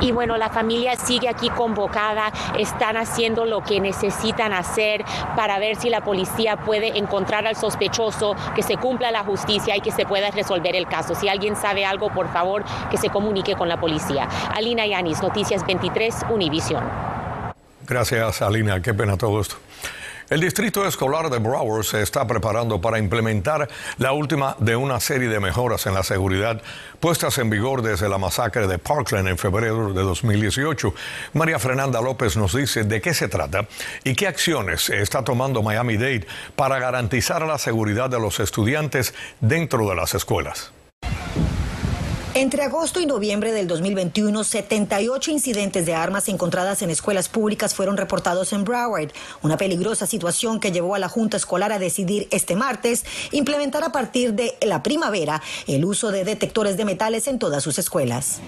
Y 0.00 0.12
bueno, 0.12 0.36
la 0.36 0.48
familia 0.48 0.96
sigue 0.96 1.28
aquí 1.28 1.50
convocada, 1.50 2.32
están 2.58 2.96
haciendo 2.96 3.44
lo 3.44 3.62
que 3.62 3.80
necesitan 3.80 4.52
hacer 4.52 5.04
para 5.36 5.58
ver 5.58 5.76
si 5.76 5.90
la 5.90 6.02
policía 6.02 6.56
puede 6.56 6.98
encontrar 6.98 7.46
al 7.46 7.56
sospechoso, 7.56 8.34
que 8.54 8.62
se 8.62 8.76
cumpla 8.76 9.10
la 9.10 9.24
justicia 9.24 9.76
y 9.76 9.80
que 9.80 9.90
se 9.90 10.06
pueda 10.06 10.30
resolver 10.30 10.76
el 10.76 10.86
caso. 10.86 11.14
Si 11.14 11.28
alguien 11.28 11.56
sabe 11.56 11.84
algo, 11.84 12.10
por 12.10 12.32
favor, 12.32 12.64
que 12.90 12.96
se 12.96 13.10
comunique 13.10 13.54
con 13.54 13.68
la 13.68 13.78
policía. 13.80 14.28
Alina 14.54 14.86
Yanis, 14.86 15.22
Noticias 15.22 15.66
23, 15.66 16.14
Univisión. 16.30 16.84
Gracias, 17.86 18.42
Alina. 18.42 18.82
Qué 18.82 18.92
pena 18.92 19.16
todo 19.16 19.40
esto. 19.40 19.56
El 20.30 20.42
distrito 20.42 20.86
escolar 20.86 21.30
de 21.30 21.38
Broward 21.38 21.84
se 21.84 22.02
está 22.02 22.26
preparando 22.26 22.82
para 22.82 22.98
implementar 22.98 23.66
la 23.96 24.12
última 24.12 24.56
de 24.58 24.76
una 24.76 25.00
serie 25.00 25.28
de 25.28 25.40
mejoras 25.40 25.86
en 25.86 25.94
la 25.94 26.02
seguridad 26.02 26.60
puestas 27.00 27.38
en 27.38 27.48
vigor 27.48 27.80
desde 27.80 28.10
la 28.10 28.18
masacre 28.18 28.66
de 28.66 28.78
Parkland 28.78 29.26
en 29.26 29.38
febrero 29.38 29.94
de 29.94 30.02
2018. 30.02 30.92
María 31.32 31.58
Fernanda 31.58 32.02
López 32.02 32.36
nos 32.36 32.54
dice 32.54 32.84
de 32.84 33.00
qué 33.00 33.14
se 33.14 33.28
trata 33.28 33.66
y 34.04 34.14
qué 34.14 34.26
acciones 34.26 34.90
está 34.90 35.24
tomando 35.24 35.62
Miami-Dade 35.62 36.26
para 36.56 36.78
garantizar 36.78 37.40
la 37.46 37.56
seguridad 37.56 38.10
de 38.10 38.20
los 38.20 38.38
estudiantes 38.38 39.14
dentro 39.40 39.88
de 39.88 39.96
las 39.96 40.14
escuelas. 40.14 40.72
Entre 42.38 42.62
agosto 42.62 43.00
y 43.00 43.06
noviembre 43.06 43.50
del 43.50 43.66
2021, 43.66 44.44
78 44.44 45.32
incidentes 45.32 45.84
de 45.86 45.94
armas 45.96 46.28
encontradas 46.28 46.82
en 46.82 46.90
escuelas 46.90 47.28
públicas 47.28 47.74
fueron 47.74 47.96
reportados 47.96 48.52
en 48.52 48.62
Broward, 48.62 49.10
una 49.42 49.56
peligrosa 49.56 50.06
situación 50.06 50.60
que 50.60 50.70
llevó 50.70 50.94
a 50.94 51.00
la 51.00 51.08
Junta 51.08 51.36
Escolar 51.36 51.72
a 51.72 51.80
decidir 51.80 52.28
este 52.30 52.54
martes 52.54 53.04
implementar 53.32 53.82
a 53.82 53.90
partir 53.90 54.34
de 54.34 54.56
la 54.62 54.84
primavera 54.84 55.42
el 55.66 55.84
uso 55.84 56.12
de 56.12 56.22
detectores 56.22 56.76
de 56.76 56.84
metales 56.84 57.26
en 57.26 57.40
todas 57.40 57.64
sus 57.64 57.76
escuelas. 57.76 58.40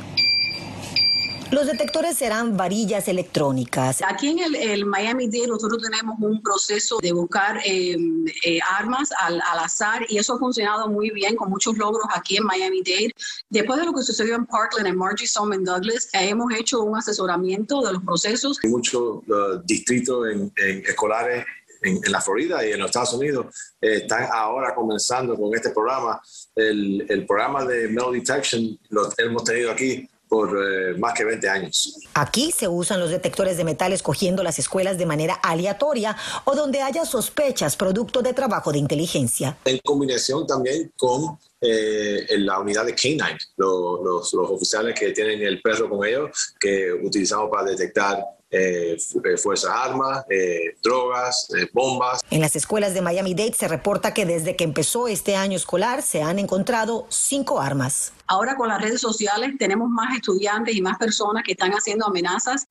Los 1.51 1.67
detectores 1.67 2.17
serán 2.17 2.57
varillas 2.57 3.09
electrónicas. 3.09 4.03
Aquí 4.07 4.29
en 4.29 4.55
el, 4.55 4.87
Miami-Dade 4.87 5.49
nosotros 5.49 5.83
tenemos 5.83 6.17
un 6.21 6.41
proceso 6.41 6.99
de 7.03 7.13
buscar 7.13 7.59
em, 7.65 8.25
eh, 8.45 8.61
armas 8.79 9.09
al, 9.21 9.41
azar 9.59 10.07
y 10.09 10.19
eso 10.19 10.35
ha 10.35 10.39
funcionado 10.39 10.89
muy 10.89 11.11
bien 11.11 11.35
con 11.35 11.51
muchos 11.51 11.77
logros 11.77 12.07
aquí 12.15 12.37
en 12.37 12.45
Miami-Dade. 12.45 13.13
Después 13.49 13.81
de 13.81 13.87
lo 13.87 13.93
que 13.93 14.03
sucedió 14.03 14.37
en 14.37 14.47
Parkland, 14.47 14.87
en 14.87 14.97
Margie 14.97 15.27
Some 15.27 15.59
Douglas, 15.59 16.09
hemos 16.13 16.55
hecho 16.55 16.83
un 16.83 16.97
asesoramiento 16.97 17.83
de 17.83 17.95
los 17.95 18.05
procesos. 18.05 18.59
Hay 18.63 18.71
muchos 18.71 19.03
uh, 19.27 19.61
distritos 19.65 20.29
en, 20.29 20.53
escolares 20.87 21.45
en, 21.83 22.01
la 22.13 22.21
Florida 22.21 22.65
y 22.65 22.73
en 22.73 22.79
los 22.79 22.91
Estados 22.91 23.15
Unidos 23.15 23.47
eh, 23.81 24.03
están 24.03 24.29
ahora 24.33 24.73
comenzando 24.73 25.35
con 25.35 25.53
este 25.53 25.71
programa. 25.71 26.23
El, 26.55 27.07
el 27.09 27.27
programa 27.27 27.65
de 27.65 27.89
Metal 27.89 28.13
Detection 28.13 28.79
lo 28.91 29.09
hemos 29.19 29.43
tenido 29.43 29.73
aquí 29.73 30.09
por 30.31 30.57
eh, 30.57 30.95
más 30.97 31.13
que 31.13 31.25
20 31.25 31.49
años. 31.49 31.99
Aquí 32.15 32.53
se 32.53 32.69
usan 32.69 33.01
los 33.01 33.11
detectores 33.11 33.57
de 33.57 33.65
metales 33.65 34.01
cogiendo 34.01 34.45
las 34.45 34.61
escuelas 34.61 34.97
de 34.97 35.05
manera 35.05 35.35
aleatoria 35.35 36.17
o 36.45 36.55
donde 36.55 36.81
haya 36.83 37.05
sospechas 37.05 37.75
producto 37.75 38.23
de 38.23 38.33
trabajo 38.33 38.71
de 38.71 38.79
inteligencia. 38.79 39.59
En 39.65 39.79
combinación 39.85 40.47
también 40.47 40.93
con 40.97 41.37
eh, 41.61 42.27
la 42.39 42.61
unidad 42.61 42.87
de 42.87 42.95
K9, 42.95 43.37
los, 43.57 44.01
los, 44.05 44.33
los 44.33 44.51
oficiales 44.51 44.99
que 44.99 45.11
tienen 45.11 45.43
el 45.43 45.61
perro 45.61 45.91
con 45.91 46.07
ellos, 46.07 46.55
que 46.61 46.93
utilizamos 46.93 47.51
para 47.51 47.65
detectar 47.65 48.25
eh, 48.51 48.97
eh, 48.97 49.37
fuerzas 49.37 49.71
armas, 49.73 50.25
eh, 50.29 50.77
drogas, 50.83 51.49
bombas. 51.73 52.21
En 52.31 52.41
las 52.41 52.57
escuelas 52.57 52.95
de 52.95 53.01
Miami-Dade 53.01 53.55
se 53.55 53.69
reporta 53.69 54.13
que 54.13 54.27
desde 54.27 54.57
que 54.57 54.65
empezó 54.65 55.07
este 55.07 55.37
año 55.37 55.57
escolar 55.57 56.03
se 56.03 56.23
han 56.23 56.39
encontrado 56.41 57.07
cinco 57.11 57.61
armas. 57.61 58.13
Ahora 58.27 58.57
con 58.57 58.69
las 58.69 58.83
redes 58.83 59.01
sociales 59.01 59.53
tenemos 59.59 59.89
más 59.89 60.17
estudiantes 60.17 60.75
y 60.75 60.83
más 60.83 60.99
personas 60.99 61.45
que 61.45 61.53
están 61.53 61.73
haciendo 61.73 62.07
amenazas 62.07 62.67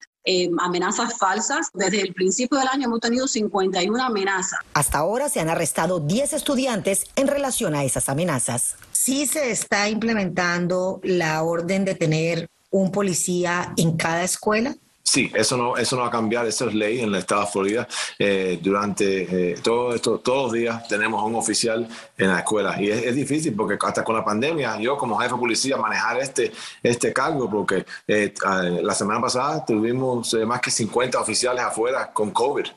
amenazas 0.60 1.18
falsas. 1.18 1.70
Desde 1.74 2.02
el 2.02 2.14
principio 2.14 2.60
del 2.60 2.68
año 2.68 2.86
hemos 2.86 3.00
tenido 3.00 3.28
51 3.28 4.04
amenazas. 4.04 4.60
Hasta 4.76 5.00
ahora 5.00 5.28
se 5.28 5.40
han 5.40 5.50
arrestado 5.50 6.00
10 6.00 6.34
estudiantes 6.34 7.06
en 7.16 7.28
relación 7.28 7.74
a 7.74 7.84
esas 7.84 8.10
amenazas. 8.10 8.76
Sí 8.92 9.26
se 9.26 9.50
está 9.50 9.90
implementando 9.90 11.00
la 11.04 11.42
orden 11.42 11.84
de 11.84 11.96
tener 11.96 12.48
un 12.70 12.92
policía 12.92 13.74
en 13.78 13.98
cada 13.98 14.24
escuela. 14.24 14.76
Sí, 15.10 15.32
eso 15.34 15.58
no, 15.58 15.76
eso 15.76 15.96
no 15.96 16.04
va 16.04 16.10
a 16.10 16.12
cambiar, 16.12 16.46
eso 16.46 16.68
es 16.68 16.76
ley 16.76 17.00
en 17.00 17.08
el 17.08 17.16
estado 17.16 17.42
de 17.42 17.48
Florida. 17.48 17.88
Eh, 18.20 18.60
durante 18.62 19.54
eh, 19.54 19.56
todo 19.56 19.96
esto, 19.96 20.20
todos 20.20 20.44
los 20.44 20.52
días 20.52 20.88
tenemos 20.88 21.24
un 21.24 21.34
oficial 21.34 21.88
en 22.16 22.28
la 22.28 22.38
escuela 22.38 22.80
y 22.80 22.92
es, 22.92 23.16
difícil 23.16 23.56
porque 23.56 23.76
hasta 23.82 24.04
con 24.04 24.16
la 24.16 24.24
pandemia, 24.24 24.80
yo 24.80 25.00
como 25.00 25.18
jefe 25.18 25.34
de 25.34 25.40
policía 25.40 25.78
manejar 25.78 26.20
este, 26.20 26.52
este 26.84 27.12
cargo 27.12 27.50
porque 27.50 27.88
eh, 28.08 28.36
la 28.84 28.94
semana 28.94 29.20
pasada 29.20 29.66
tuvimos 29.66 30.32
más 30.46 30.62
que 30.62 30.70
50 30.70 31.20
oficiales 31.20 31.64
afuera 31.64 32.14
con 32.14 32.30
COVID. 32.30 32.68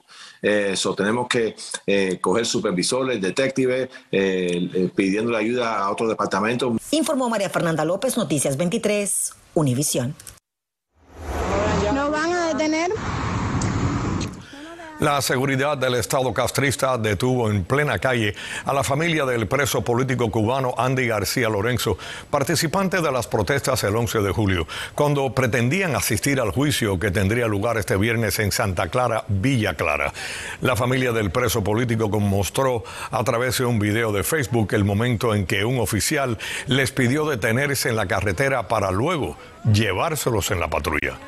Eso 0.40 0.94
tenemos 0.94 1.28
que 1.28 1.54
coger 2.20 2.46
supervisores, 2.46 3.20
detectives, 3.20 3.90
pidiendo 4.10 5.36
ayuda 5.36 5.80
a 5.80 5.90
otros 5.90 6.08
departamentos. 6.08 6.78
Informó 6.90 7.28
María 7.28 7.50
Fernanda 7.50 7.84
López, 7.84 8.16
Noticias 8.16 8.56
23, 8.56 9.34
Univisión. 9.54 10.16
La 15.02 15.20
seguridad 15.20 15.76
del 15.76 15.96
Estado 15.96 16.32
castrista 16.32 16.96
detuvo 16.96 17.50
en 17.50 17.64
plena 17.64 17.98
calle 17.98 18.36
a 18.64 18.72
la 18.72 18.84
familia 18.84 19.24
del 19.24 19.48
preso 19.48 19.82
político 19.82 20.30
cubano 20.30 20.74
Andy 20.78 21.08
García 21.08 21.48
Lorenzo, 21.48 21.98
participante 22.30 23.00
de 23.00 23.10
las 23.10 23.26
protestas 23.26 23.82
el 23.82 23.96
11 23.96 24.20
de 24.20 24.30
julio, 24.30 24.68
cuando 24.94 25.34
pretendían 25.34 25.96
asistir 25.96 26.38
al 26.38 26.52
juicio 26.52 27.00
que 27.00 27.10
tendría 27.10 27.48
lugar 27.48 27.78
este 27.78 27.96
viernes 27.96 28.38
en 28.38 28.52
Santa 28.52 28.90
Clara, 28.90 29.24
Villa 29.26 29.74
Clara. 29.74 30.12
La 30.60 30.76
familia 30.76 31.10
del 31.10 31.32
preso 31.32 31.64
político 31.64 32.08
mostró 32.20 32.84
a 33.10 33.24
través 33.24 33.58
de 33.58 33.64
un 33.64 33.80
video 33.80 34.12
de 34.12 34.22
Facebook 34.22 34.72
el 34.72 34.84
momento 34.84 35.34
en 35.34 35.46
que 35.46 35.64
un 35.64 35.80
oficial 35.80 36.38
les 36.68 36.92
pidió 36.92 37.28
detenerse 37.28 37.88
en 37.88 37.96
la 37.96 38.06
carretera 38.06 38.68
para 38.68 38.92
luego 38.92 39.36
llevárselos 39.64 40.52
en 40.52 40.60
la 40.60 40.70
patrulla. 40.70 41.18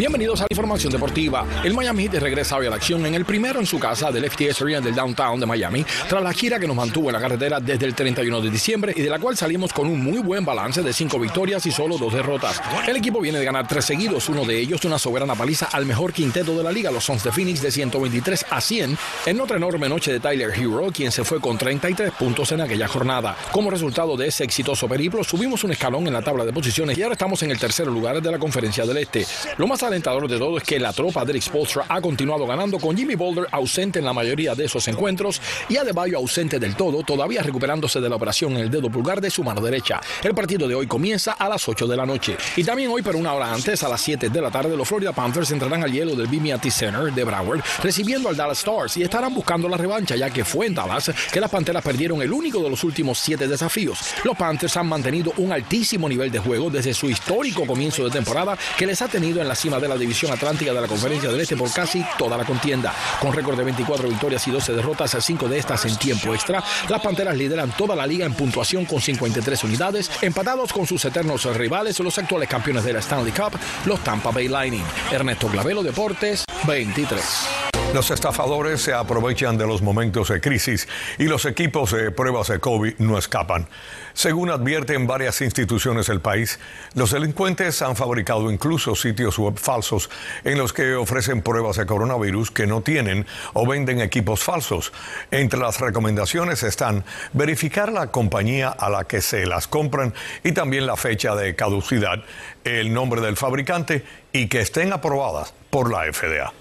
Bienvenidos 0.00 0.40
a 0.40 0.44
la 0.44 0.48
información 0.52 0.90
deportiva. 0.90 1.46
El 1.62 1.74
Miami 1.74 2.04
Heat 2.04 2.22
regresa 2.22 2.56
hoy 2.56 2.66
a 2.66 2.70
la 2.70 2.76
acción 2.76 3.04
en 3.04 3.12
el 3.12 3.26
primero 3.26 3.60
en 3.60 3.66
su 3.66 3.78
casa 3.78 4.10
del 4.10 4.30
FTS 4.30 4.62
Arena 4.62 4.80
del 4.80 4.94
downtown 4.94 5.38
de 5.38 5.44
Miami, 5.44 5.84
tras 6.08 6.22
la 6.22 6.32
gira 6.32 6.58
que 6.58 6.66
nos 6.66 6.74
mantuvo 6.74 7.10
en 7.10 7.12
la 7.12 7.20
carretera 7.20 7.60
desde 7.60 7.84
el 7.84 7.94
31 7.94 8.40
de 8.40 8.48
diciembre 8.48 8.94
y 8.96 9.02
de 9.02 9.10
la 9.10 9.18
cual 9.18 9.36
salimos 9.36 9.74
con 9.74 9.86
un 9.86 10.02
muy 10.02 10.20
buen 10.20 10.42
balance 10.42 10.82
de 10.82 10.94
cinco 10.94 11.18
victorias 11.18 11.66
y 11.66 11.70
solo 11.70 11.98
dos 11.98 12.14
derrotas. 12.14 12.62
El 12.88 12.96
equipo 12.96 13.20
viene 13.20 13.40
de 13.40 13.44
ganar 13.44 13.68
tres 13.68 13.84
seguidos, 13.84 14.30
uno 14.30 14.46
de 14.46 14.58
ellos 14.58 14.82
una 14.86 14.98
soberana 14.98 15.34
paliza 15.34 15.66
al 15.66 15.84
mejor 15.84 16.14
quinteto 16.14 16.56
de 16.56 16.62
la 16.64 16.72
liga, 16.72 16.90
los 16.90 17.04
Suns 17.04 17.22
de 17.22 17.30
Phoenix 17.30 17.60
de 17.60 17.70
123 17.70 18.46
a 18.48 18.58
100, 18.62 18.96
en 19.26 19.40
otra 19.42 19.58
enorme 19.58 19.86
noche 19.86 20.14
de 20.14 20.20
Tyler 20.20 20.50
Hero, 20.56 20.90
quien 20.94 21.12
se 21.12 21.24
fue 21.24 21.42
con 21.42 21.58
33 21.58 22.12
puntos 22.12 22.50
en 22.52 22.62
aquella 22.62 22.88
jornada. 22.88 23.36
Como 23.52 23.70
resultado 23.70 24.16
de 24.16 24.28
ese 24.28 24.44
exitoso 24.44 24.88
periplo, 24.88 25.22
subimos 25.22 25.62
un 25.62 25.72
escalón 25.72 26.06
en 26.06 26.14
la 26.14 26.22
tabla 26.22 26.46
de 26.46 26.54
posiciones 26.54 26.96
y 26.96 27.02
ahora 27.02 27.12
estamos 27.12 27.42
en 27.42 27.50
el 27.50 27.58
tercer 27.58 27.86
lugar 27.86 28.22
de 28.22 28.30
la 28.30 28.38
conferencia 28.38 28.86
del 28.86 28.96
Este. 28.96 29.26
Lo 29.58 29.66
más 29.66 29.89
alentador 29.90 30.28
de 30.28 30.38
todo 30.38 30.56
es 30.56 30.62
que 30.62 30.78
la 30.78 30.92
tropa 30.92 31.24
de 31.24 31.32
Eric 31.32 31.42
Spolstra 31.42 31.84
ha 31.88 32.00
continuado 32.00 32.46
ganando 32.46 32.78
con 32.78 32.96
Jimmy 32.96 33.16
Boulder 33.16 33.48
ausente 33.50 33.98
en 33.98 34.04
la 34.04 34.12
mayoría 34.12 34.54
de 34.54 34.64
esos 34.64 34.86
encuentros 34.86 35.40
y 35.68 35.76
Adebayo 35.76 36.16
ausente 36.16 36.58
del 36.58 36.76
todo, 36.76 37.02
todavía 37.02 37.42
recuperándose 37.42 38.00
de 38.00 38.08
la 38.08 38.16
operación 38.16 38.52
en 38.52 38.58
el 38.58 38.70
dedo 38.70 38.88
pulgar 38.88 39.20
de 39.20 39.30
su 39.30 39.42
mano 39.42 39.60
derecha. 39.60 40.00
El 40.22 40.34
partido 40.34 40.68
de 40.68 40.74
hoy 40.74 40.86
comienza 40.86 41.32
a 41.32 41.48
las 41.48 41.68
8 41.68 41.86
de 41.86 41.96
la 41.96 42.06
noche. 42.06 42.36
Y 42.56 42.62
también 42.62 42.90
hoy, 42.90 43.02
pero 43.02 43.18
una 43.18 43.32
hora 43.32 43.52
antes, 43.52 43.82
a 43.82 43.88
las 43.88 44.00
7 44.00 44.28
de 44.28 44.40
la 44.40 44.50
tarde, 44.50 44.76
los 44.76 44.86
Florida 44.86 45.12
Panthers 45.12 45.50
entrarán 45.50 45.82
al 45.82 45.92
hielo 45.92 46.14
del 46.14 46.28
BB&T 46.28 46.70
Center 46.70 47.12
de 47.12 47.24
Broward, 47.24 47.62
recibiendo 47.82 48.28
al 48.28 48.36
Dallas 48.36 48.58
Stars 48.58 48.96
y 48.96 49.02
estarán 49.02 49.34
buscando 49.34 49.68
la 49.68 49.76
revancha, 49.76 50.14
ya 50.14 50.30
que 50.30 50.44
fue 50.44 50.66
en 50.66 50.74
Dallas 50.74 51.10
que 51.32 51.40
las 51.40 51.50
Panteras 51.50 51.82
perdieron 51.82 52.22
el 52.22 52.32
único 52.32 52.62
de 52.62 52.70
los 52.70 52.84
últimos 52.84 53.18
siete 53.18 53.48
desafíos. 53.48 53.98
Los 54.24 54.36
Panthers 54.36 54.76
han 54.76 54.86
mantenido 54.86 55.32
un 55.38 55.52
altísimo 55.52 56.08
nivel 56.08 56.30
de 56.30 56.38
juego 56.38 56.70
desde 56.70 56.94
su 56.94 57.10
histórico 57.10 57.66
comienzo 57.66 58.04
de 58.04 58.10
temporada 58.10 58.56
que 58.78 58.86
les 58.86 59.00
ha 59.02 59.08
tenido 59.08 59.40
en 59.40 59.48
la 59.48 59.54
cima 59.54 59.69
de 59.78 59.88
la 59.88 59.96
división 59.96 60.32
atlántica 60.32 60.72
de 60.72 60.80
la 60.80 60.88
Conferencia 60.88 61.30
del 61.30 61.40
Este 61.40 61.56
por 61.56 61.70
casi 61.72 62.04
toda 62.18 62.36
la 62.36 62.44
contienda. 62.44 62.94
Con 63.20 63.32
récord 63.32 63.56
de 63.56 63.64
24 63.64 64.08
victorias 64.08 64.46
y 64.48 64.50
12 64.50 64.72
derrotas, 64.72 65.16
5 65.20 65.48
de 65.48 65.58
estas 65.58 65.84
en 65.84 65.96
tiempo 65.96 66.34
extra, 66.34 66.62
las 66.88 67.00
Panteras 67.00 67.36
lideran 67.36 67.70
toda 67.76 67.94
la 67.94 68.06
liga 68.06 68.26
en 68.26 68.34
puntuación 68.34 68.84
con 68.84 69.00
53 69.00 69.64
unidades, 69.64 70.10
empatados 70.22 70.72
con 70.72 70.86
sus 70.86 71.04
eternos 71.04 71.44
rivales, 71.56 71.98
los 72.00 72.18
actuales 72.18 72.48
campeones 72.48 72.84
de 72.84 72.94
la 72.94 73.00
Stanley 73.00 73.32
Cup, 73.32 73.58
los 73.84 74.02
Tampa 74.02 74.30
Bay 74.30 74.48
Lightning. 74.48 74.84
Ernesto 75.12 75.48
Clavelo 75.48 75.82
Deportes, 75.82 76.44
23. 76.66 77.59
Los 77.92 78.12
estafadores 78.12 78.80
se 78.80 78.94
aprovechan 78.94 79.58
de 79.58 79.66
los 79.66 79.82
momentos 79.82 80.28
de 80.28 80.40
crisis 80.40 80.86
y 81.18 81.24
los 81.24 81.44
equipos 81.44 81.90
de 81.90 82.12
pruebas 82.12 82.46
de 82.46 82.60
COVID 82.60 82.94
no 82.98 83.18
escapan. 83.18 83.66
Según 84.14 84.48
advierten 84.48 85.08
varias 85.08 85.40
instituciones 85.40 86.06
del 86.06 86.20
país, 86.20 86.60
los 86.94 87.10
delincuentes 87.10 87.82
han 87.82 87.96
fabricado 87.96 88.48
incluso 88.52 88.94
sitios 88.94 89.38
web 89.38 89.58
falsos 89.58 90.08
en 90.44 90.56
los 90.56 90.72
que 90.72 90.94
ofrecen 90.94 91.42
pruebas 91.42 91.78
de 91.78 91.86
coronavirus 91.86 92.52
que 92.52 92.68
no 92.68 92.80
tienen 92.80 93.26
o 93.54 93.66
venden 93.66 94.00
equipos 94.00 94.44
falsos. 94.44 94.92
Entre 95.32 95.58
las 95.58 95.80
recomendaciones 95.80 96.62
están 96.62 97.04
verificar 97.32 97.90
la 97.90 98.12
compañía 98.12 98.68
a 98.68 98.88
la 98.88 99.02
que 99.02 99.20
se 99.20 99.46
las 99.46 99.66
compran 99.66 100.14
y 100.44 100.52
también 100.52 100.86
la 100.86 100.96
fecha 100.96 101.34
de 101.34 101.56
caducidad, 101.56 102.22
el 102.62 102.94
nombre 102.94 103.20
del 103.20 103.36
fabricante 103.36 104.04
y 104.32 104.46
que 104.46 104.60
estén 104.60 104.92
aprobadas 104.92 105.52
por 105.70 105.90
la 105.90 106.04
FDA. 106.12 106.52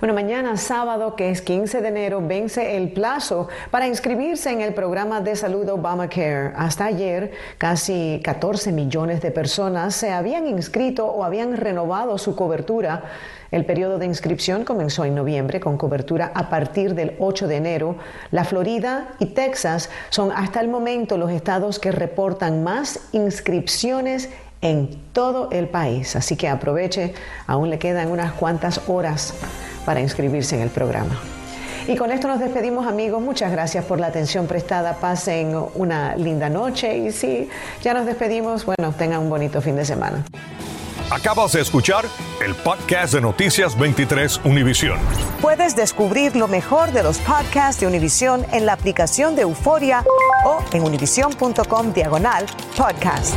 Bueno, 0.00 0.14
mañana 0.14 0.56
sábado, 0.56 1.14
que 1.14 1.28
es 1.28 1.42
15 1.42 1.82
de 1.82 1.88
enero, 1.88 2.22
vence 2.26 2.78
el 2.78 2.90
plazo 2.90 3.48
para 3.70 3.86
inscribirse 3.86 4.50
en 4.50 4.62
el 4.62 4.72
programa 4.72 5.20
de 5.20 5.36
salud 5.36 5.68
Obamacare. 5.68 6.54
Hasta 6.56 6.86
ayer, 6.86 7.32
casi 7.58 8.18
14 8.24 8.72
millones 8.72 9.20
de 9.20 9.30
personas 9.30 9.94
se 9.94 10.10
habían 10.10 10.46
inscrito 10.46 11.04
o 11.04 11.22
habían 11.22 11.54
renovado 11.54 12.16
su 12.16 12.34
cobertura. 12.34 13.02
El 13.50 13.66
periodo 13.66 13.98
de 13.98 14.06
inscripción 14.06 14.64
comenzó 14.64 15.04
en 15.04 15.14
noviembre 15.14 15.60
con 15.60 15.76
cobertura 15.76 16.32
a 16.34 16.48
partir 16.48 16.94
del 16.94 17.14
8 17.18 17.46
de 17.46 17.56
enero. 17.56 17.96
La 18.30 18.44
Florida 18.44 19.08
y 19.18 19.26
Texas 19.26 19.90
son 20.08 20.32
hasta 20.32 20.62
el 20.62 20.68
momento 20.68 21.18
los 21.18 21.30
estados 21.30 21.78
que 21.78 21.92
reportan 21.92 22.64
más 22.64 23.00
inscripciones 23.12 24.30
en 24.62 24.98
todo 25.12 25.50
el 25.52 25.68
país. 25.68 26.16
Así 26.16 26.36
que 26.36 26.48
aproveche, 26.48 27.12
aún 27.46 27.68
le 27.68 27.78
quedan 27.78 28.10
unas 28.10 28.32
cuantas 28.32 28.88
horas 28.88 29.34
para 29.90 30.00
inscribirse 30.00 30.54
en 30.54 30.62
el 30.62 30.70
programa. 30.70 31.18
Y 31.88 31.96
con 31.96 32.12
esto 32.12 32.28
nos 32.28 32.38
despedimos 32.38 32.86
amigos, 32.86 33.20
muchas 33.20 33.50
gracias 33.50 33.84
por 33.84 33.98
la 33.98 34.06
atención 34.06 34.46
prestada, 34.46 34.94
pasen 35.00 35.60
una 35.74 36.14
linda 36.14 36.48
noche 36.48 36.96
y 36.96 37.10
si 37.10 37.48
ya 37.82 37.92
nos 37.92 38.06
despedimos, 38.06 38.64
bueno, 38.64 38.94
tengan 38.96 39.18
un 39.18 39.28
bonito 39.28 39.60
fin 39.60 39.74
de 39.74 39.84
semana. 39.84 40.24
Acabas 41.10 41.54
de 41.54 41.60
escuchar 41.62 42.04
el 42.40 42.54
podcast 42.54 43.14
de 43.14 43.20
Noticias 43.20 43.76
23 43.76 44.42
Univisión. 44.44 44.96
Puedes 45.42 45.74
descubrir 45.74 46.36
lo 46.36 46.46
mejor 46.46 46.92
de 46.92 47.02
los 47.02 47.18
podcasts 47.18 47.80
de 47.80 47.88
Univisión 47.88 48.46
en 48.52 48.66
la 48.66 48.74
aplicación 48.74 49.34
de 49.34 49.42
Euforia 49.42 50.04
o 50.44 50.60
en 50.72 50.84
univision.com 50.84 51.92
diagonal 51.92 52.46
podcasts. 52.76 53.34